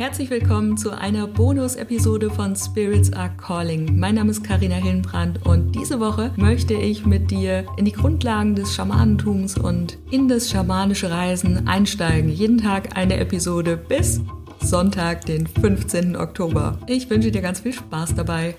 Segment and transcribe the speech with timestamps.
[0.00, 3.98] Herzlich willkommen zu einer Bonus-Episode von Spirits Are Calling.
[3.98, 8.54] Mein Name ist Karina Hillenbrand und diese Woche möchte ich mit dir in die Grundlagen
[8.54, 12.30] des Schamanentums und in das schamanische Reisen einsteigen.
[12.30, 14.22] Jeden Tag eine Episode bis
[14.62, 16.16] Sonntag, den 15.
[16.16, 16.78] Oktober.
[16.86, 18.54] Ich wünsche dir ganz viel Spaß dabei.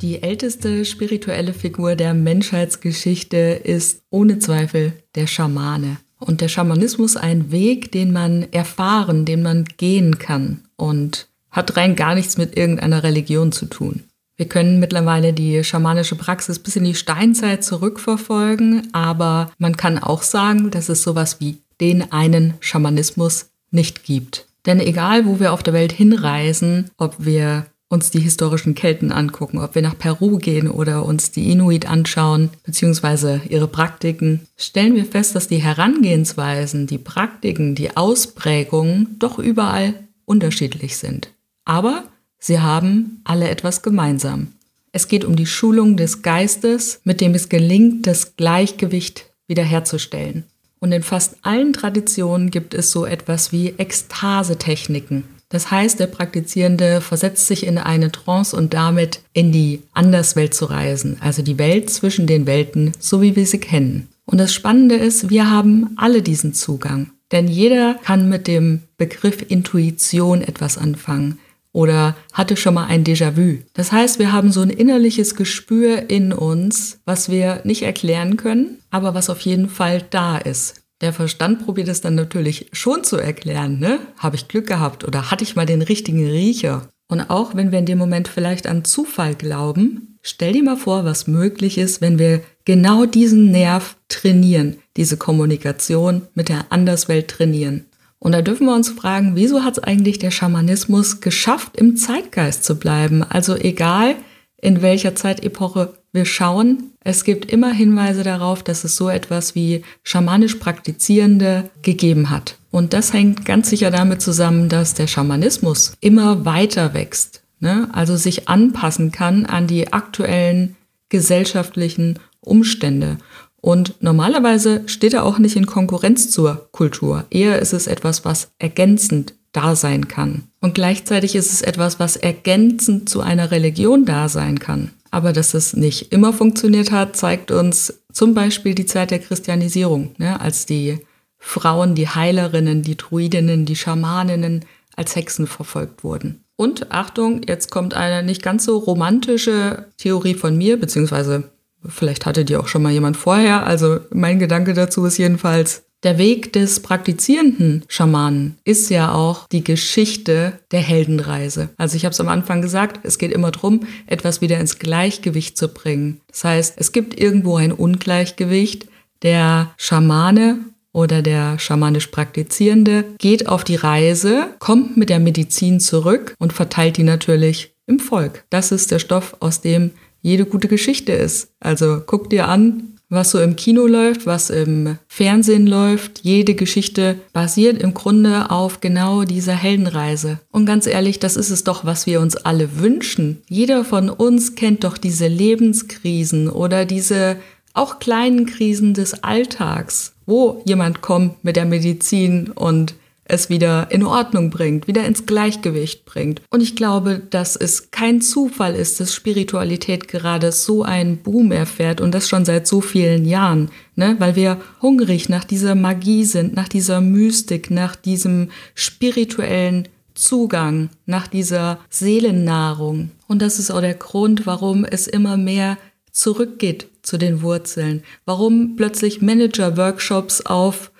[0.00, 5.96] Die älteste spirituelle Figur der Menschheitsgeschichte ist ohne Zweifel der Schamane.
[6.18, 11.96] Und der Schamanismus ein Weg, den man erfahren, den man gehen kann und hat rein
[11.96, 14.04] gar nichts mit irgendeiner Religion zu tun.
[14.36, 20.22] Wir können mittlerweile die schamanische Praxis bis in die Steinzeit zurückverfolgen, aber man kann auch
[20.22, 24.46] sagen, dass es sowas wie den einen Schamanismus nicht gibt.
[24.64, 29.58] Denn egal, wo wir auf der Welt hinreisen, ob wir uns die historischen Kelten angucken,
[29.58, 35.06] ob wir nach Peru gehen oder uns die Inuit anschauen, beziehungsweise ihre Praktiken, stellen wir
[35.06, 39.94] fest, dass die Herangehensweisen, die Praktiken, die Ausprägungen doch überall
[40.26, 41.30] unterschiedlich sind.
[41.64, 42.04] Aber
[42.38, 44.48] sie haben alle etwas gemeinsam.
[44.92, 50.44] Es geht um die Schulung des Geistes, mit dem es gelingt, das Gleichgewicht wiederherzustellen.
[50.78, 57.00] Und in fast allen Traditionen gibt es so etwas wie Ekstasetechniken, das heißt, der Praktizierende
[57.00, 61.90] versetzt sich in eine Trance und damit in die Anderswelt zu reisen, also die Welt
[61.90, 64.08] zwischen den Welten, so wie wir sie kennen.
[64.26, 67.10] Und das Spannende ist, wir haben alle diesen Zugang.
[67.32, 71.38] Denn jeder kann mit dem Begriff Intuition etwas anfangen
[71.72, 73.58] oder hatte schon mal ein Déjà-vu.
[73.74, 78.78] Das heißt, wir haben so ein innerliches Gespür in uns, was wir nicht erklären können,
[78.90, 80.82] aber was auf jeden Fall da ist.
[81.00, 84.00] Der Verstand probiert es dann natürlich schon zu erklären, ne?
[84.16, 86.88] Habe ich Glück gehabt oder hatte ich mal den richtigen Riecher?
[87.08, 91.04] Und auch wenn wir in dem Moment vielleicht an Zufall glauben, stell dir mal vor,
[91.04, 97.86] was möglich ist, wenn wir genau diesen Nerv trainieren, diese Kommunikation mit der Anderswelt trainieren.
[98.18, 102.64] Und da dürfen wir uns fragen, wieso hat es eigentlich der Schamanismus geschafft, im Zeitgeist
[102.64, 103.22] zu bleiben?
[103.22, 104.16] Also egal,
[104.60, 106.92] in welcher Zeitepoche wir schauen.
[107.00, 112.56] Es gibt immer Hinweise darauf, dass es so etwas wie schamanisch Praktizierende gegeben hat.
[112.70, 117.88] Und das hängt ganz sicher damit zusammen, dass der Schamanismus immer weiter wächst, ne?
[117.92, 120.76] also sich anpassen kann an die aktuellen
[121.08, 123.18] gesellschaftlichen Umstände.
[123.60, 127.24] Und normalerweise steht er auch nicht in Konkurrenz zur Kultur.
[127.30, 130.44] Eher ist es etwas, was ergänzend da sein kann.
[130.60, 134.90] Und gleichzeitig ist es etwas, was ergänzend zu einer Religion da sein kann.
[135.10, 140.14] Aber dass es nicht immer funktioniert hat, zeigt uns zum Beispiel die Zeit der Christianisierung,
[140.18, 140.98] ne, als die
[141.38, 144.64] Frauen, die Heilerinnen, die Druidinnen, die Schamaninnen
[144.96, 146.44] als Hexen verfolgt wurden.
[146.56, 151.44] Und Achtung, jetzt kommt eine nicht ganz so romantische Theorie von mir, beziehungsweise
[151.88, 153.64] vielleicht hatte die auch schon mal jemand vorher.
[153.64, 159.64] Also mein Gedanke dazu ist jedenfalls, der Weg des praktizierenden Schamanen ist ja auch die
[159.64, 161.70] Geschichte der Heldenreise.
[161.76, 165.58] Also ich habe es am Anfang gesagt, es geht immer darum, etwas wieder ins Gleichgewicht
[165.58, 166.20] zu bringen.
[166.28, 168.86] Das heißt, es gibt irgendwo ein Ungleichgewicht.
[169.22, 170.58] Der Schamane
[170.92, 176.96] oder der schamanisch Praktizierende geht auf die Reise, kommt mit der Medizin zurück und verteilt
[176.96, 178.44] die natürlich im Volk.
[178.50, 181.50] Das ist der Stoff, aus dem jede gute Geschichte ist.
[181.60, 186.20] Also guck dir an, was so im Kino läuft, was im Fernsehen läuft.
[186.22, 190.40] Jede Geschichte basiert im Grunde auf genau dieser Heldenreise.
[190.50, 193.42] Und ganz ehrlich, das ist es doch, was wir uns alle wünschen.
[193.48, 197.36] Jeder von uns kennt doch diese Lebenskrisen oder diese
[197.74, 202.94] auch kleinen Krisen des Alltags, wo jemand kommt mit der Medizin und
[203.28, 206.42] es wieder in Ordnung bringt, wieder ins Gleichgewicht bringt.
[206.50, 212.00] Und ich glaube, dass es kein Zufall ist, dass Spiritualität gerade so einen Boom erfährt
[212.00, 214.16] und das schon seit so vielen Jahren, ne?
[214.18, 221.28] weil wir hungrig nach dieser Magie sind, nach dieser Mystik, nach diesem spirituellen Zugang, nach
[221.28, 223.12] dieser Seelennahrung.
[223.28, 225.78] Und das ist auch der Grund, warum es immer mehr
[226.10, 230.90] zurückgeht zu den Wurzeln, warum plötzlich Manager-Workshops auf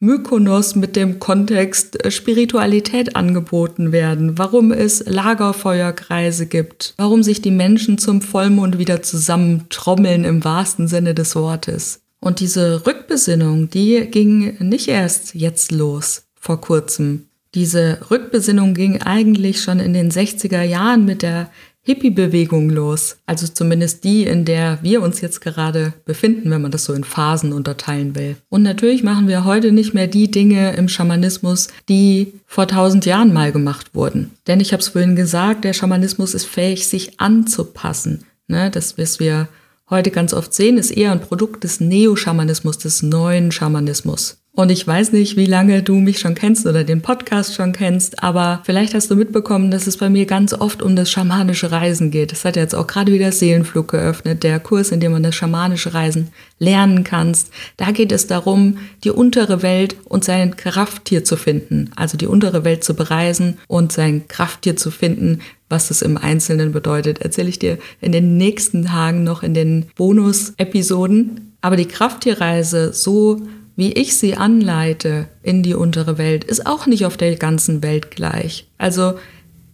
[0.00, 7.50] Mykonos mit dem Kontext äh, Spiritualität angeboten werden, warum es Lagerfeuerkreise gibt, warum sich die
[7.50, 12.00] Menschen zum Vollmond wieder zusammentrommeln im wahrsten Sinne des Wortes.
[12.20, 17.26] Und diese Rückbesinnung, die ging nicht erst jetzt los, vor kurzem.
[17.54, 21.50] Diese Rückbesinnung ging eigentlich schon in den 60er Jahren mit der
[21.88, 23.16] Hippie-Bewegung los.
[23.24, 27.02] Also zumindest die, in der wir uns jetzt gerade befinden, wenn man das so in
[27.02, 28.36] Phasen unterteilen will.
[28.50, 33.32] Und natürlich machen wir heute nicht mehr die Dinge im Schamanismus, die vor tausend Jahren
[33.32, 34.32] mal gemacht wurden.
[34.46, 38.24] Denn ich habe es vorhin gesagt, der Schamanismus ist fähig, sich anzupassen.
[38.48, 38.70] Ne?
[38.70, 39.48] Das, was wir
[39.88, 44.36] heute ganz oft sehen, ist eher ein Produkt des Neo-Schamanismus, des neuen Schamanismus.
[44.58, 48.24] Und ich weiß nicht, wie lange du mich schon kennst oder den Podcast schon kennst,
[48.24, 52.10] aber vielleicht hast du mitbekommen, dass es bei mir ganz oft um das schamanische Reisen
[52.10, 52.32] geht.
[52.32, 55.94] Es hat jetzt auch gerade wieder Seelenflug geöffnet, der Kurs, in dem man das schamanische
[55.94, 57.52] Reisen lernen kannst.
[57.76, 61.92] Da geht es darum, die untere Welt und sein Krafttier zu finden.
[61.94, 65.38] Also die untere Welt zu bereisen und sein Krafttier zu finden.
[65.68, 69.86] Was das im Einzelnen bedeutet, erzähle ich dir in den nächsten Tagen noch in den
[69.94, 71.54] Bonus-Episoden.
[71.60, 73.40] Aber die Krafttierreise so
[73.78, 78.10] wie ich sie anleite in die untere Welt, ist auch nicht auf der ganzen Welt
[78.10, 78.66] gleich.
[78.76, 79.14] Also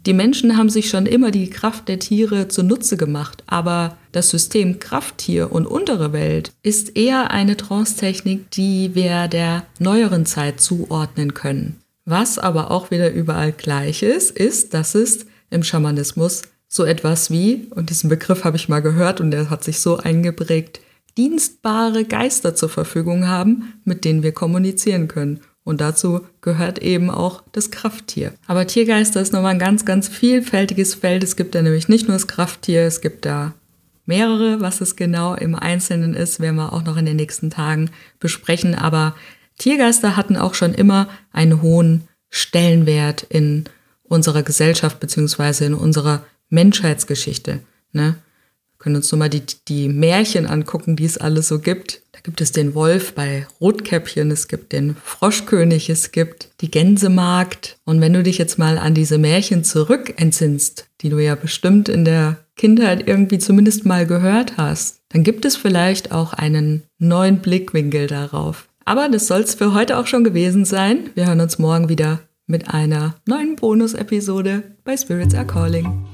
[0.05, 4.79] die Menschen haben sich schon immer die Kraft der Tiere zunutze gemacht, aber das System
[4.79, 11.81] Krafttier und untere Welt ist eher eine Trance-Technik, die wir der neueren Zeit zuordnen können.
[12.05, 17.69] Was aber auch wieder überall gleich ist, ist, dass es im Schamanismus so etwas wie,
[17.71, 20.81] und diesen Begriff habe ich mal gehört und der hat sich so eingeprägt,
[21.17, 25.41] dienstbare Geister zur Verfügung haben, mit denen wir kommunizieren können.
[25.65, 28.35] Und dazu gehört eben auch das Krafttier.
[28.47, 31.25] Aber Tiergeister ist nochmal ein ganz, ganz vielfältiges Feld.
[31.25, 33.55] Es gibt da nämlich nicht nur das Krafttier, es gibt da
[34.05, 34.61] mehrere.
[34.61, 37.91] Was es genau im Einzelnen ist, werden wir auch noch in den nächsten Tagen
[38.21, 38.75] besprechen.
[38.75, 39.15] Aber
[39.57, 43.65] Tiergeister hatten auch schon immer einen hohen Stellenwert in
[44.03, 47.61] unserer Gesellschaft beziehungsweise in unserer Menschheitsgeschichte.
[47.93, 48.17] Ne?
[48.85, 52.03] Können uns nur mal die, die Märchen angucken, die es alles so gibt.
[52.13, 57.79] Da gibt es den Wolf bei Rotkäppchen, es gibt den Froschkönig, es gibt die Gänsemagd.
[57.87, 61.89] Und wenn du dich jetzt mal an diese Märchen zurück entsinnst, die du ja bestimmt
[61.89, 67.39] in der Kindheit irgendwie zumindest mal gehört hast, dann gibt es vielleicht auch einen neuen
[67.39, 68.69] Blickwinkel darauf.
[68.85, 71.09] Aber das soll es für heute auch schon gewesen sein.
[71.15, 76.05] Wir hören uns morgen wieder mit einer neuen Bonus-Episode bei Spirits Are Calling.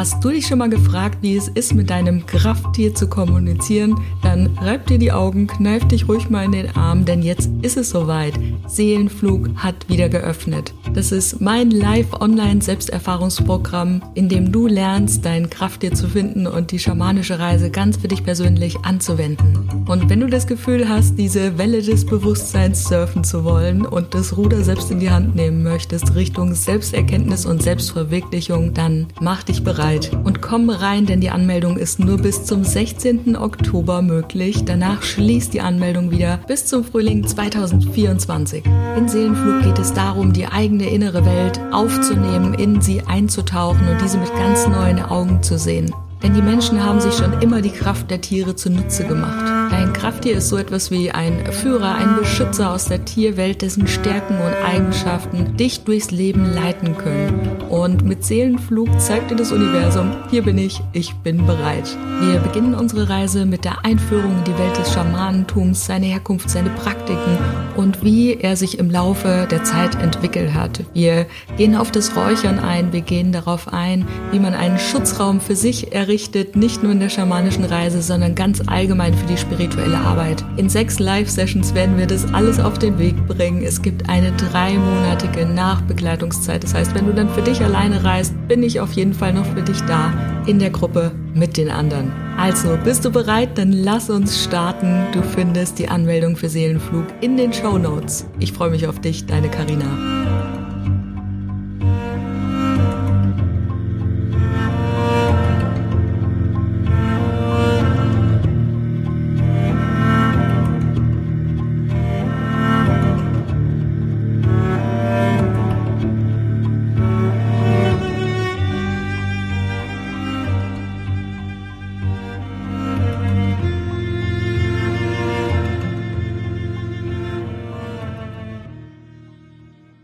[0.00, 4.00] Hast du dich schon mal gefragt, wie es ist, mit deinem Krafttier zu kommunizieren?
[4.22, 7.76] Dann reib dir die Augen, kneif dich ruhig mal in den Arm, denn jetzt ist
[7.76, 8.32] es soweit.
[8.66, 10.72] Seelenflug hat wieder geöffnet.
[10.94, 17.38] Das ist mein Live-Online-Selbsterfahrungsprogramm, in dem du lernst, dein Krafttier zu finden und die schamanische
[17.38, 19.68] Reise ganz für dich persönlich anzuwenden.
[19.86, 24.38] Und wenn du das Gefühl hast, diese Welle des Bewusstseins surfen zu wollen und das
[24.38, 29.89] Ruder selbst in die Hand nehmen möchtest, Richtung Selbsterkenntnis und Selbstverwirklichung, dann mach dich bereit
[29.90, 33.36] bereit und komm rein, denn die Anmeldung ist nur bis zum 16.
[33.36, 34.64] Oktober möglich.
[34.64, 38.64] Danach schließt die Anmeldung wieder bis zum Frühling 2024.
[38.96, 44.18] In Seelenflug geht es darum, die eigene innere Welt aufzunehmen, in sie einzutauchen und diese
[44.18, 45.92] mit ganz neuen Augen zu sehen.
[46.22, 49.70] Denn die Menschen haben sich schon immer die Kraft der Tiere zunutze gemacht.
[49.70, 54.36] Dein Krafttier ist so etwas wie ein Führer, ein Beschützer aus der Tierwelt, dessen Stärken
[54.38, 57.62] und Eigenschaften dich durchs Leben leiten können.
[57.70, 61.96] Und mit Seelenflug zeigt dir das Universum, hier bin ich, ich bin bereit.
[62.20, 66.70] Wir beginnen unsere Reise mit der Einführung in die Welt des Schamanentums, seine Herkunft, seine
[66.70, 67.38] Praktiken
[67.80, 70.82] und wie er sich im Laufe der Zeit entwickelt hat.
[70.92, 75.56] Wir gehen auf das Räuchern ein, wir gehen darauf ein, wie man einen Schutzraum für
[75.56, 80.44] sich errichtet nicht nur in der schamanischen Reise, sondern ganz allgemein für die spirituelle Arbeit.
[80.56, 83.62] In sechs Live-Sessions werden wir das alles auf den Weg bringen.
[83.62, 86.62] Es gibt eine dreimonatige Nachbegleitungszeit.
[86.62, 89.46] Das heißt, wenn du dann für dich alleine reist, bin ich auf jeden Fall noch
[89.46, 90.12] für dich da
[90.46, 92.12] in der Gruppe mit den anderen.
[92.40, 93.58] Also, bist du bereit?
[93.58, 95.04] Dann lass uns starten.
[95.12, 98.24] Du findest die Anmeldung für Seelenflug in den Show Notes.
[98.38, 100.69] Ich freue mich auf dich, deine Karina.